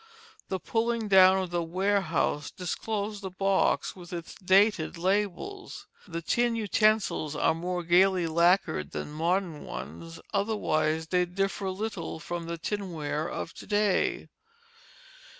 The 0.47 0.59
pulling 0.59 1.09
down 1.09 1.37
of 1.43 1.51
the 1.51 1.61
warehouse 1.61 2.49
disclosed 2.49 3.21
the 3.21 3.29
box, 3.29 3.95
with 3.95 4.11
its 4.11 4.33
dated 4.33 4.97
labels. 4.97 5.85
The 6.07 6.23
tin 6.23 6.55
utensils 6.55 7.35
are 7.35 7.53
more 7.53 7.83
gayly 7.83 8.25
lacquered 8.25 8.93
than 8.93 9.11
modern 9.11 9.63
ones, 9.63 10.19
otherwise 10.33 11.09
they 11.09 11.25
differ 11.25 11.69
little 11.69 12.19
from 12.19 12.45
the 12.47 12.57
tinware 12.57 13.29
of 13.29 13.53
to 13.53 13.67
day. 13.67 14.27